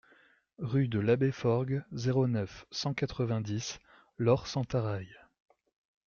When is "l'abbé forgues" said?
0.99-1.83